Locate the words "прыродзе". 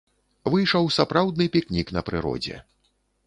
2.09-2.57